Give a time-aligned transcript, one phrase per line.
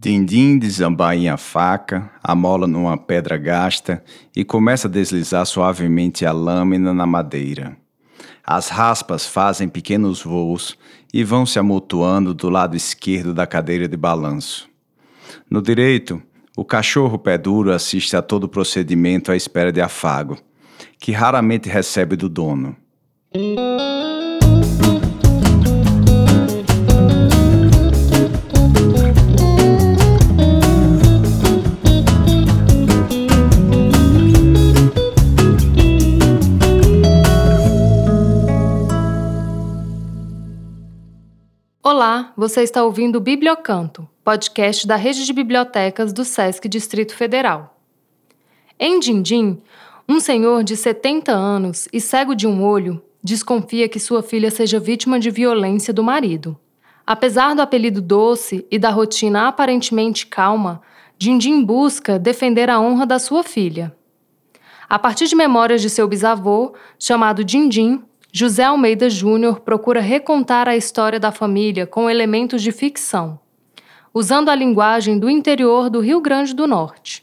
[0.00, 4.00] Dindim desembainha a faca, amola numa pedra gasta
[4.34, 7.76] e começa a deslizar suavemente a lâmina na madeira.
[8.46, 10.78] As raspas fazem pequenos voos
[11.12, 14.68] e vão se amontoando do lado esquerdo da cadeira de balanço.
[15.50, 16.22] No direito,
[16.56, 20.38] o cachorro pé duro assiste a todo o procedimento à espera de afago,
[21.00, 22.76] que raramente recebe do dono.
[42.38, 47.76] Você está ouvindo o Bibliocanto, podcast da rede de bibliotecas do SESC Distrito Federal.
[48.78, 49.60] Em Dindim,
[50.08, 54.78] um senhor de 70 anos e cego de um olho desconfia que sua filha seja
[54.78, 56.56] vítima de violência do marido.
[57.04, 60.80] Apesar do apelido doce e da rotina aparentemente calma,
[61.18, 63.92] Dindim busca defender a honra da sua filha.
[64.88, 68.00] A partir de memórias de seu bisavô, chamado Dindim,
[68.30, 73.40] José Almeida Júnior procura recontar a história da família com elementos de ficção,
[74.12, 77.22] usando a linguagem do interior do Rio Grande do Norte.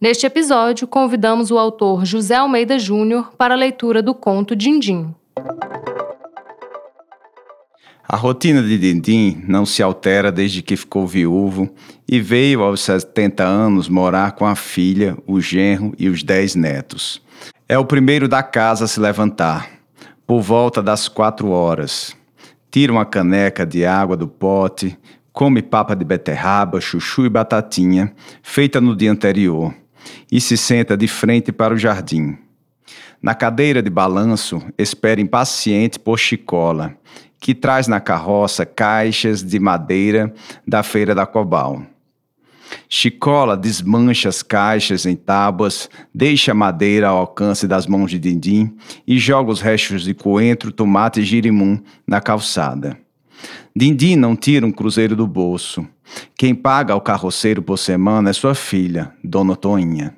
[0.00, 5.14] Neste episódio, convidamos o autor José Almeida Júnior para a leitura do conto Dindim.
[8.06, 11.72] A rotina de Dindim não se altera desde que ficou viúvo
[12.08, 17.22] e veio aos 70 anos morar com a filha, o genro e os dez netos.
[17.68, 19.83] É o primeiro da casa a se levantar
[20.26, 22.16] por volta das quatro horas.
[22.70, 24.98] Tira uma caneca de água do pote,
[25.32, 29.74] come papa de beterraba, chuchu e batatinha, feita no dia anterior,
[30.30, 32.38] e se senta de frente para o jardim.
[33.22, 36.94] Na cadeira de balanço, espera impaciente por Chicola,
[37.40, 40.32] que traz na carroça caixas de madeira
[40.66, 41.82] da feira da Cobal.
[42.88, 48.74] Chicola desmancha as caixas em tábuas, deixa a madeira ao alcance das mãos de Dindim
[49.06, 52.98] e joga os restos de coentro, tomate e girimum na calçada.
[53.74, 55.86] Dindim não tira um cruzeiro do bolso.
[56.36, 60.14] Quem paga ao carroceiro por semana é sua filha, Dona Toinha.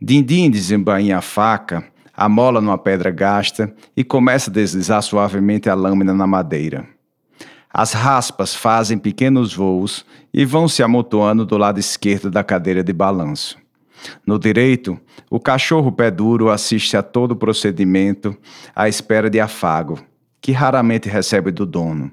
[0.00, 1.84] Dindim desembainha a faca,
[2.14, 6.86] amola numa pedra gasta e começa a deslizar suavemente a lâmina na madeira.
[7.80, 12.92] As raspas fazem pequenos voos e vão se amontoando do lado esquerdo da cadeira de
[12.92, 13.56] balanço.
[14.26, 14.98] No direito,
[15.30, 18.36] o cachorro pé duro assiste a todo o procedimento
[18.74, 19.96] à espera de afago,
[20.40, 22.10] que raramente recebe do dono.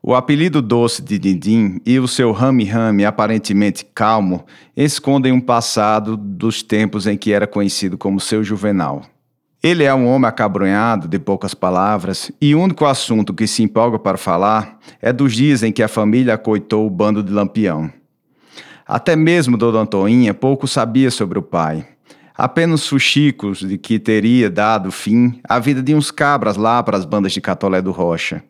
[0.00, 4.46] O apelido doce de Dindim e o seu rame-rame aparentemente calmo
[4.76, 9.02] escondem um passado dos tempos em que era conhecido como seu juvenal.
[9.62, 13.98] Ele é um homem acabrunhado, de poucas palavras, e o único assunto que se empolga
[13.98, 17.92] para falar é dos dias em que a família acoitou o bando de Lampião.
[18.86, 21.86] Até mesmo Dona Antoinha pouco sabia sobre o pai.
[22.34, 27.04] Apenas fuxicos de que teria dado fim à vida de uns cabras lá para as
[27.04, 28.42] bandas de Catolé do Rocha.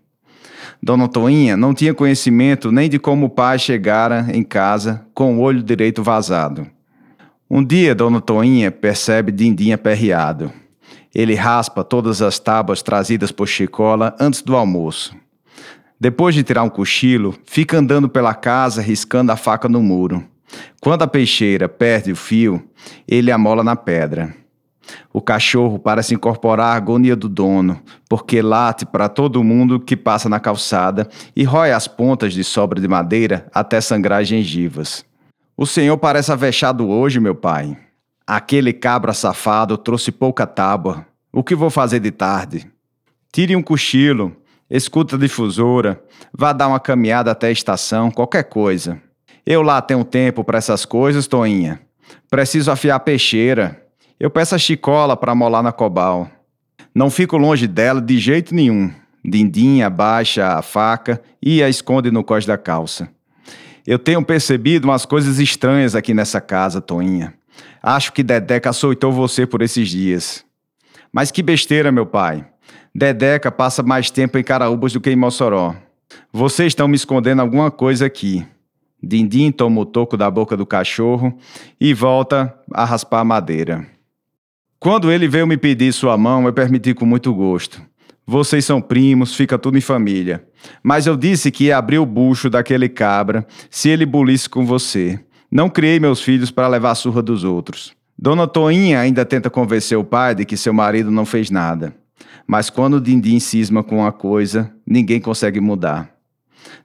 [0.80, 5.40] Dona Toinha não tinha conhecimento nem de como o pai chegara em casa com o
[5.40, 6.68] olho direito vazado.
[7.50, 10.52] Um dia, Dona Toinha percebe Dindinha perreado.
[11.14, 15.14] Ele raspa todas as tábuas trazidas por Chicola antes do almoço.
[15.98, 20.24] Depois de tirar um cochilo, fica andando pela casa riscando a faca no muro.
[20.80, 22.62] Quando a peixeira perde o fio,
[23.06, 24.34] ele amola na pedra.
[25.12, 30.28] O cachorro parece incorporar a agonia do dono, porque late para todo mundo que passa
[30.28, 35.04] na calçada e rói as pontas de sobra de madeira até sangrar gengivas.
[35.56, 37.76] O senhor parece avexado hoje, meu pai.
[38.32, 41.04] Aquele cabra safado trouxe pouca tábua.
[41.32, 42.70] O que vou fazer de tarde?
[43.32, 44.36] Tire um cochilo,
[44.70, 46.00] escuta a difusora,
[46.32, 49.02] vá dar uma caminhada até a estação, qualquer coisa.
[49.44, 51.80] Eu lá tenho tempo para essas coisas, Toinha.
[52.30, 53.84] Preciso afiar a peixeira.
[54.20, 56.30] Eu peço a chicola para molar na cobal.
[56.94, 58.92] Não fico longe dela de jeito nenhum.
[59.24, 63.10] Dindim abaixa a faca e a esconde no cós da calça.
[63.84, 67.34] Eu tenho percebido umas coisas estranhas aqui nessa casa, Toinha.
[67.82, 70.44] Acho que Dedeca açoitou você por esses dias.
[71.12, 72.46] Mas que besteira, meu pai.
[72.94, 75.74] Dedeca passa mais tempo em Caraúbas do que em Mossoró.
[76.32, 78.44] Vocês estão me escondendo alguma coisa aqui.
[79.02, 81.36] Dindim toma o toco da boca do cachorro
[81.80, 83.86] e volta a raspar a madeira.
[84.78, 87.82] Quando ele veio me pedir sua mão, eu permiti com muito gosto.
[88.26, 90.44] Vocês são primos, fica tudo em família.
[90.82, 95.18] Mas eu disse que ia abrir o bucho daquele cabra se ele bulisse com você.
[95.50, 97.92] Não criei meus filhos para levar a surra dos outros.
[98.16, 101.92] Dona Toinha ainda tenta convencer o pai de que seu marido não fez nada.
[102.46, 106.08] Mas quando o Dindim cisma com uma coisa, ninguém consegue mudar.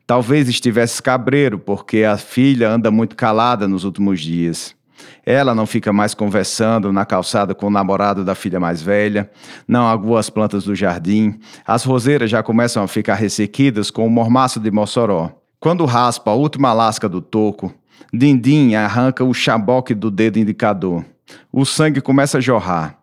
[0.07, 4.75] Talvez estivesse cabreiro, porque a filha anda muito calada nos últimos dias.
[5.23, 9.29] Ela não fica mais conversando na calçada com o namorado da filha mais velha,
[9.67, 11.37] não agua as plantas do jardim,
[11.67, 15.31] as roseiras já começam a ficar ressequidas com o mormaço de Mossoró.
[15.59, 17.73] Quando raspa a última lasca do toco,
[18.13, 21.05] Dindim arranca o chaboque do dedo indicador.
[21.51, 22.99] O sangue começa a jorrar.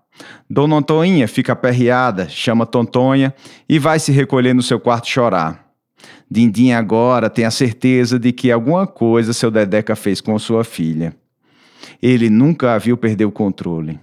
[0.48, 3.34] Dona Antoinha fica aperreada, chama Tontonha
[3.68, 5.66] e vai se recolher no seu quarto chorar.
[6.30, 11.14] Dindim agora tem a certeza de que alguma coisa seu Dedeca fez com sua filha.
[12.00, 13.98] Ele nunca a viu perder o controle.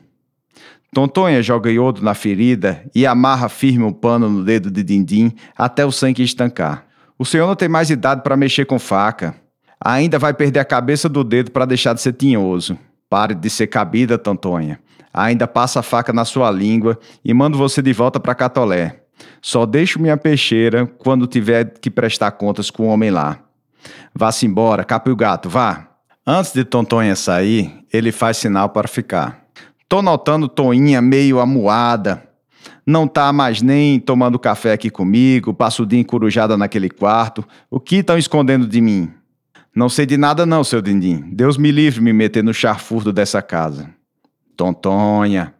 [0.93, 5.85] Tontonha joga iodo na ferida e amarra firme o pano no dedo de Dindim até
[5.85, 6.85] o sangue estancar.
[7.17, 9.35] O senhor não tem mais idade para mexer com faca.
[9.83, 12.77] Ainda vai perder a cabeça do dedo para deixar de ser tinhoso.
[13.09, 14.79] Pare de ser cabida, Tontonha.
[15.13, 19.01] Ainda passa a faca na sua língua e mando você de volta para Catolé.
[19.41, 23.39] Só deixo minha peixeira quando tiver que prestar contas com o homem lá.
[24.13, 25.87] Vá-se embora, cape o gato, vá.
[26.25, 29.45] Antes de Tontonha sair, ele faz sinal para ficar.
[29.87, 32.23] Tô notando Toinha meio amuada.
[32.85, 37.43] Não tá mais nem tomando café aqui comigo, passo o dia encurujada naquele quarto.
[37.69, 39.11] O que estão escondendo de mim?
[39.75, 41.23] Não sei de nada não, seu Dindim.
[41.31, 43.89] Deus me livre me meter no charfurdo dessa casa.
[44.57, 45.53] Tontonha.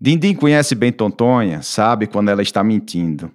[0.00, 3.30] Dindim conhece bem Tontonha, sabe quando ela está mentindo.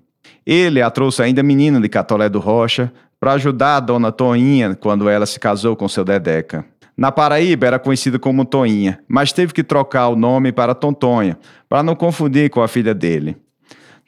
[0.45, 5.07] Ele a trouxe ainda menina de Catolé do Rocha para ajudar a dona Toinha quando
[5.09, 6.65] ela se casou com seu Dedeca.
[6.95, 11.37] Na Paraíba era conhecida como Toinha, mas teve que trocar o nome para Tontonha,
[11.69, 13.37] para não confundir com a filha dele.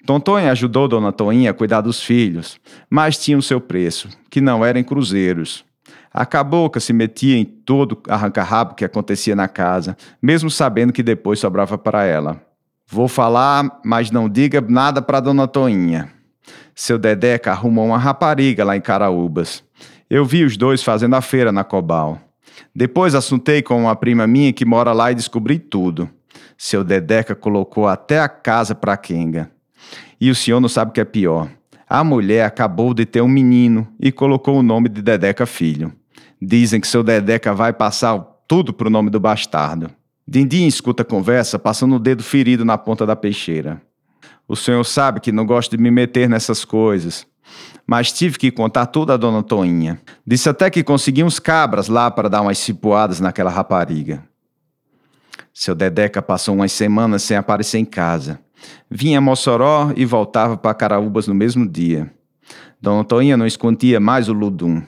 [0.05, 2.59] Tontonha ajudou Dona Toinha a cuidar dos filhos,
[2.89, 5.63] mas tinha o seu preço, que não era em cruzeiros.
[6.19, 11.39] A cabocla se metia em todo arranca-rabo que acontecia na casa, mesmo sabendo que depois
[11.39, 12.41] sobrava para ela.
[12.85, 16.11] Vou falar, mas não diga nada para Dona Toinha.
[16.75, 19.63] Seu Dedeca arrumou uma rapariga lá em Caraúbas.
[20.09, 22.19] Eu vi os dois fazendo a feira na Cobal.
[22.75, 26.09] Depois assuntei com uma prima minha que mora lá e descobri tudo.
[26.57, 29.49] Seu Dedeca colocou até a casa para Kenga.
[30.19, 31.47] E o senhor não sabe o que é pior.
[31.87, 35.93] A mulher acabou de ter um menino e colocou o nome de Dedeca Filho.
[36.41, 39.89] Dizem que seu Dedeca vai passar tudo pro nome do bastardo.
[40.27, 43.81] Dindim escuta a conversa, passando o dedo ferido na ponta da peixeira.
[44.47, 47.27] O senhor sabe que não gosto de me meter nessas coisas.
[47.85, 49.99] Mas tive que contar tudo a dona Toinha.
[50.25, 54.23] Disse até que consegui uns cabras lá para dar umas cipuadas naquela rapariga.
[55.53, 58.39] Seu Dedeca passou umas semanas sem aparecer em casa.
[58.89, 62.13] Vinha a Mossoró e voltava para Caraúbas no mesmo dia.
[62.81, 64.81] Dona Toinha não escondia mais o ludum.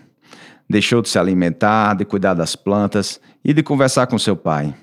[0.72, 4.74] Deixou de se alimentar, de cuidar das plantas e de conversar com seu pai.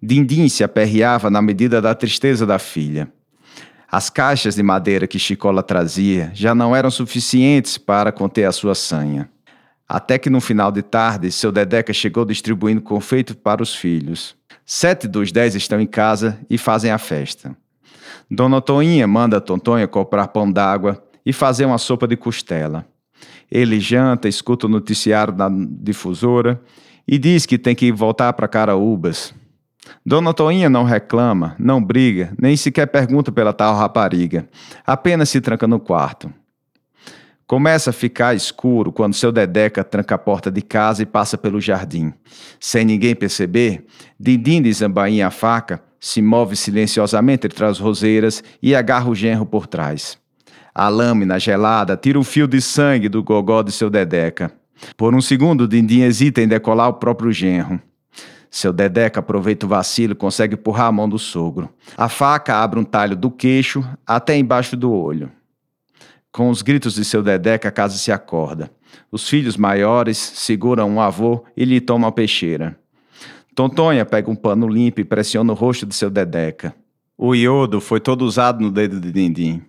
[0.00, 3.12] Dindim se aperreava na medida da tristeza da filha.
[3.90, 8.76] As caixas de madeira que Chicola trazia já não eram suficientes para conter a sua
[8.76, 9.28] sanha.
[9.88, 14.36] Até que no final de tarde, seu Dedeca chegou distribuindo confeito para os filhos.
[14.64, 17.56] Sete dos dez estão em casa e fazem a festa.
[18.30, 22.86] Dona Toinha manda Tontonha comprar pão d'água e fazer uma sopa de costela.
[23.50, 26.60] Ele janta, escuta o noticiário da difusora
[27.06, 29.34] e diz que tem que voltar para Caraúbas.
[30.04, 34.48] Dona Toinha não reclama, não briga, nem sequer pergunta pela tal rapariga.
[34.86, 36.32] Apenas se tranca no quarto.
[37.46, 41.60] Começa a ficar escuro quando seu Dedeca tranca a porta de casa e passa pelo
[41.60, 42.12] jardim.
[42.58, 43.84] Sem ninguém perceber,
[44.18, 49.66] Dindim desambainha a faca, se move silenciosamente entre as roseiras e agarra o genro por
[49.66, 50.18] trás.
[50.74, 54.50] A lâmina gelada tira o fio de sangue do gogó de seu Dedeca.
[54.96, 57.80] Por um segundo, Dindim hesita em decolar o próprio genro.
[58.50, 61.68] Seu Dedeca aproveita o vacilo e consegue empurrar a mão do sogro.
[61.96, 65.30] A faca abre um talho do queixo até embaixo do olho.
[66.32, 68.68] Com os gritos de seu Dedeca, a casa se acorda.
[69.12, 72.76] Os filhos maiores seguram o avô e lhe tomam a peixeira.
[73.54, 76.74] Tontonha pega um pano limpo e pressiona o rosto de seu Dedeca.
[77.16, 79.62] O iodo foi todo usado no dedo de Dindim.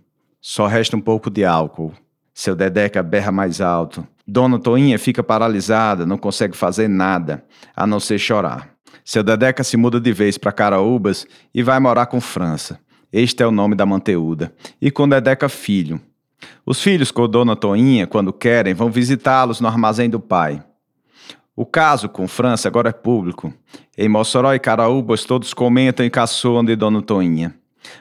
[0.47, 1.91] Só resta um pouco de álcool.
[2.31, 4.07] Seu Dedeca berra mais alto.
[4.27, 7.43] Dona Toinha fica paralisada, não consegue fazer nada,
[7.75, 8.69] a não ser chorar.
[9.03, 12.79] Seu Dedeca se muda de vez para Caraúbas e vai morar com França.
[13.11, 14.53] Este é o nome da manteúda.
[14.79, 15.99] E com Dedeca filho.
[16.63, 20.63] Os filhos com Dona Toinha, quando querem, vão visitá-los no armazém do pai.
[21.55, 23.51] O caso com França agora é público.
[23.97, 27.55] Em Mossoró e Caraúbas todos comentam e caçoam de Dona Toinha.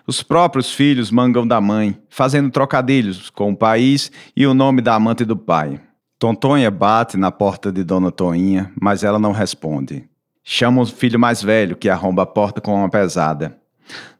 [0.07, 4.95] Os próprios filhos mangam da mãe, fazendo trocadilhos com o país e o nome da
[4.95, 5.81] amante do pai.
[6.19, 10.09] Tontonha bate na porta de Dona Toinha, mas ela não responde.
[10.43, 13.59] Chama o filho mais velho, que arromba a porta com uma pesada.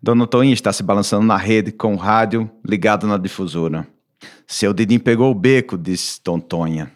[0.03, 3.87] Dona Toinha está se balançando na rede com o rádio ligado na difusora.
[4.47, 6.91] Seu Didim pegou o beco, disse Tontonha.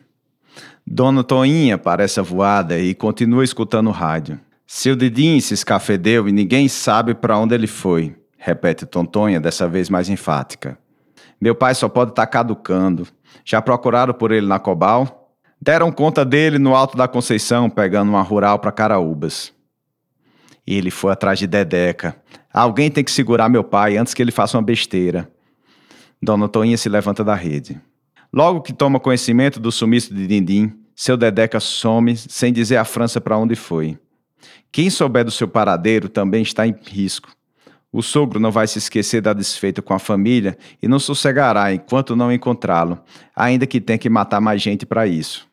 [0.86, 4.40] Dona Toinha parece voada e continua escutando o rádio.
[4.66, 9.90] Seu Didim se escafedeu e ninguém sabe para onde ele foi, repete Tontonha, dessa vez
[9.90, 10.78] mais enfática.
[11.40, 13.06] Meu pai só pode estar tá caducando.
[13.44, 15.34] Já procuraram por ele na Cobal?
[15.60, 19.52] Deram conta dele no Alto da Conceição, pegando uma rural para Caraúbas.
[20.66, 22.16] Ele foi atrás de Dedeca.
[22.52, 25.30] Alguém tem que segurar meu pai antes que ele faça uma besteira.
[26.22, 27.80] Dona Toinha se levanta da rede.
[28.32, 33.20] Logo que toma conhecimento do sumiço de Dindim, seu Dedeca some sem dizer à França
[33.20, 33.98] para onde foi.
[34.70, 37.30] Quem souber do seu paradeiro também está em risco.
[37.90, 42.14] O sogro não vai se esquecer da desfeita com a família e não sossegará enquanto
[42.14, 43.00] não encontrá-lo,
[43.34, 45.48] ainda que tenha que matar mais gente para isso.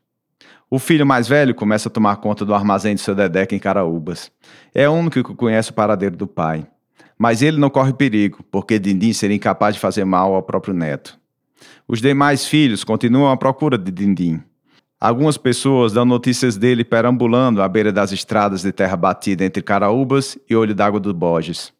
[0.70, 4.32] O filho mais velho começa a tomar conta do armazém de seu Dedeca em Caraúbas.
[4.74, 6.68] É o único que conhece o paradeiro do pai.
[7.18, 11.18] Mas ele não corre perigo, porque Dindim seria incapaz de fazer mal ao próprio neto.
[11.88, 14.42] Os demais filhos continuam à procura de Dindim.
[15.00, 20.38] Algumas pessoas dão notícias dele perambulando à beira das estradas de terra batida entre Caraúbas
[20.50, 21.75] e Olho d'Água do Borges.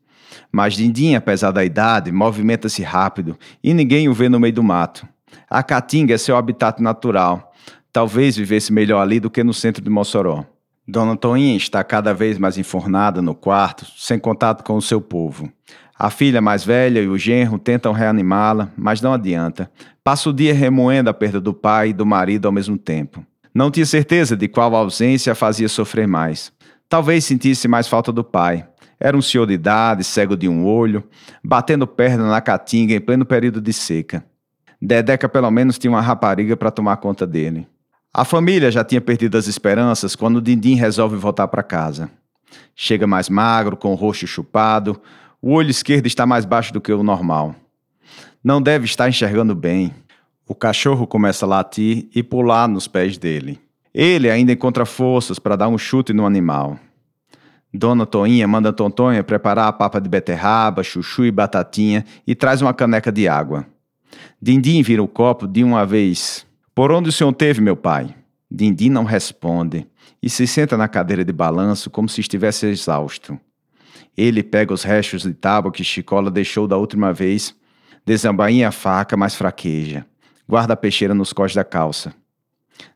[0.52, 5.08] Mas Dindim, apesar da idade, movimenta-se rápido e ninguém o vê no meio do mato.
[5.50, 7.54] A caatinga é seu habitat natural.
[7.92, 10.46] Talvez vivesse melhor ali do que no centro de Mossoró.
[10.88, 15.52] Dona Toinha está cada vez mais enfornada no quarto, sem contato com o seu povo.
[15.98, 19.72] A filha mais velha e o genro tentam reanimá-la, mas não adianta.
[20.04, 23.26] Passa o dia remoendo a perda do pai e do marido ao mesmo tempo.
[23.54, 26.52] Não tinha certeza de qual ausência a fazia sofrer mais.
[26.90, 28.68] Talvez sentisse mais falta do pai.
[29.00, 31.04] Era um senhor de idade, cego de um olho,
[31.44, 34.26] batendo perna na caatinga em pleno período de seca.
[34.82, 37.68] Dedeca pelo menos tinha uma rapariga para tomar conta dele.
[38.14, 42.10] A família já tinha perdido as esperanças quando Dindim resolve voltar para casa.
[42.76, 45.02] Chega mais magro, com o rosto chupado,
[45.42, 47.56] o olho esquerdo está mais baixo do que o normal.
[48.44, 49.94] Não deve estar enxergando bem.
[50.48, 53.60] O cachorro começa a latir e pular nos pés dele.
[53.94, 56.80] Ele ainda encontra forças para dar um chute no animal.
[57.76, 62.74] Dona Toinha manda Tontonha preparar a papa de beterraba, chuchu e batatinha e traz uma
[62.74, 63.66] caneca de água.
[64.42, 68.14] Dindim vira o copo de uma vez por onde o senhor teve, meu pai?
[68.52, 69.88] Dindim não responde
[70.22, 73.40] e se senta na cadeira de balanço como se estivesse exausto.
[74.18, 77.56] Ele pega os restos de tábua que Chicola deixou da última vez,
[78.06, 80.06] desambainha a faca, mas fraqueja.
[80.48, 82.14] Guarda a peixeira nos cós da calça.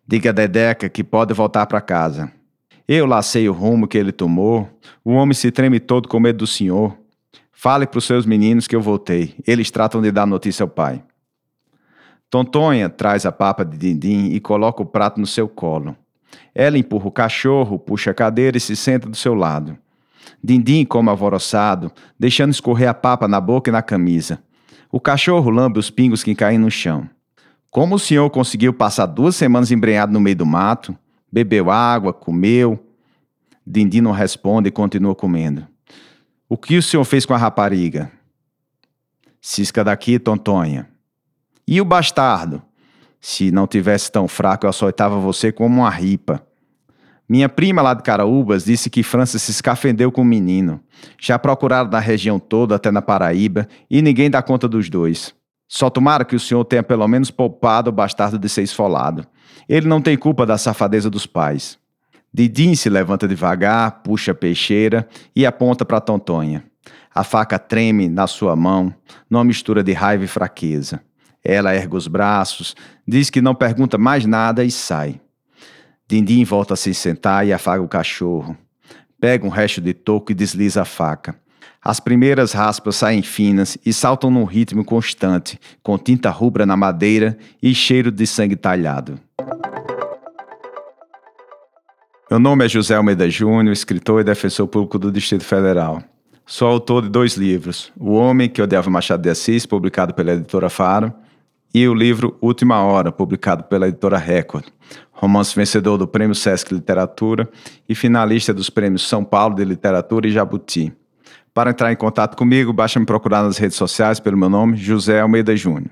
[0.05, 2.29] Diga a Dedeca que pode voltar para casa.
[2.91, 4.67] Eu lacei o rumo que ele tomou.
[5.05, 6.97] O homem se treme todo com medo do senhor.
[7.51, 9.35] Fale para os seus meninos que eu voltei.
[9.45, 11.03] Eles tratam de dar notícia ao pai.
[12.31, 15.95] Tontonha traz a papa de Dindim e coloca o prato no seu colo.
[16.55, 19.77] Ela empurra o cachorro, puxa a cadeira e se senta do seu lado.
[20.43, 24.41] Dindim come alvoroçado, deixando escorrer a papa na boca e na camisa.
[24.91, 27.07] O cachorro lambe os pingos que caem no chão.
[27.69, 30.97] Como o senhor conseguiu passar duas semanas embrenhado no meio do mato?
[31.31, 32.79] Bebeu água, comeu?
[33.65, 35.67] Dindim não responde e continua comendo.
[36.47, 38.11] O que o senhor fez com a rapariga?
[39.39, 40.89] Cisca daqui, Tontonha.
[41.67, 42.61] E o bastardo?
[43.21, 46.43] Se não tivesse tão fraco, eu açoitava você como uma ripa.
[47.27, 50.81] Minha prima lá de Caraúbas disse que França se escafendeu com o menino.
[51.19, 55.35] Já procuraram na região toda, até na Paraíba, e ninguém dá conta dos dois.
[55.71, 59.25] Só tomara que o senhor tenha pelo menos poupado o bastardo de ser esfolado.
[59.69, 61.77] Ele não tem culpa da safadeza dos pais.
[62.33, 66.63] Didim se levanta devagar, puxa a peixeira e aponta para Tontonha.
[67.13, 68.91] A faca treme na sua mão,
[69.29, 71.01] numa mistura de raiva e fraqueza.
[71.43, 72.75] Ela ergue os braços,
[73.07, 75.21] diz que não pergunta mais nada e sai.
[76.07, 78.57] Dindim volta a se sentar e afaga o cachorro.
[79.21, 81.35] Pega um resto de toco e desliza a faca.
[81.81, 87.37] As primeiras raspas saem finas e saltam num ritmo constante, com tinta rubra na madeira
[87.63, 89.17] e cheiro de sangue talhado.
[92.29, 96.03] Meu nome é José Almeida Júnior, escritor e defensor público do Distrito Federal.
[96.45, 100.69] Sou autor de dois livros: O Homem que Odiava Machado de Assis, publicado pela editora
[100.69, 101.13] Faro,
[101.73, 104.65] e o livro Última Hora, publicado pela editora Record.
[105.13, 107.49] Romance vencedor do Prêmio Sesc Literatura
[107.87, 110.93] e finalista dos prêmios São Paulo de Literatura e Jabuti.
[111.53, 115.19] Para entrar em contato comigo, basta me procurar nas redes sociais pelo meu nome, José
[115.19, 115.91] Almeida Júnior.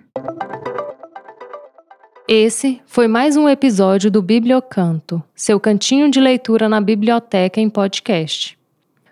[2.27, 8.57] Esse foi mais um episódio do Bibliocanto, seu cantinho de leitura na biblioteca em podcast.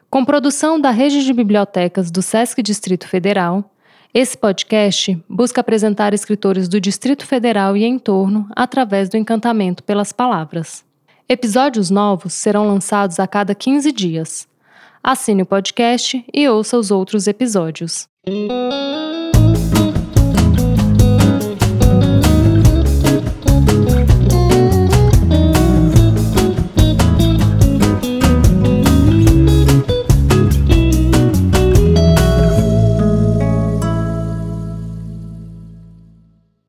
[0.10, 3.72] Com produção da Rede de Bibliotecas do Sesc Distrito Federal,
[4.14, 10.86] esse podcast busca apresentar escritores do Distrito Federal e entorno através do encantamento pelas palavras.
[11.28, 14.48] Episódios novos serão lançados a cada 15 dias.
[15.08, 18.08] Assine o podcast e ouça os outros episódios.